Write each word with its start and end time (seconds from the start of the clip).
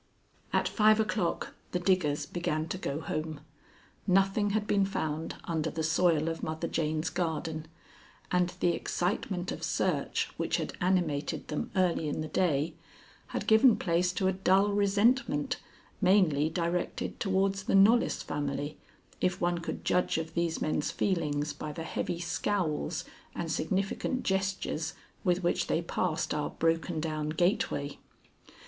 At 0.51 0.67
five 0.67 0.99
o'clock 0.99 1.53
the 1.73 1.79
diggers 1.79 2.25
began 2.25 2.67
to 2.69 2.79
go 2.79 3.01
home. 3.01 3.39
Nothing 4.07 4.49
had 4.49 4.65
been 4.65 4.83
found 4.83 5.35
under 5.43 5.69
the 5.69 5.83
soil 5.83 6.27
of 6.27 6.41
Mother 6.41 6.67
Jane's 6.67 7.11
garden, 7.11 7.67
and 8.31 8.49
the 8.61 8.73
excitement 8.73 9.51
of 9.51 9.61
search 9.61 10.31
which 10.37 10.57
had 10.57 10.73
animated 10.81 11.49
them 11.49 11.69
early 11.75 12.09
in 12.09 12.21
the 12.21 12.27
day 12.27 12.73
had 13.27 13.45
given 13.45 13.75
place 13.77 14.11
to 14.13 14.27
a 14.27 14.33
dull 14.33 14.69
resentment 14.69 15.57
mainly 16.01 16.49
directed 16.49 17.19
towards 17.19 17.65
the 17.65 17.75
Knollys 17.75 18.23
family, 18.23 18.79
if 19.21 19.39
one 19.39 19.59
could 19.59 19.85
judge 19.85 20.17
of 20.17 20.33
these 20.33 20.59
men's 20.59 20.89
feelings 20.89 21.53
by 21.53 21.71
the 21.71 21.83
heavy 21.83 22.19
scowls 22.19 23.05
and 23.35 23.51
significant 23.51 24.23
gestures 24.23 24.95
with 25.23 25.43
which 25.43 25.67
they 25.67 25.79
passed 25.79 26.33
our 26.33 26.49
broken 26.49 26.99
down 26.99 27.29
gateway. 27.29 27.99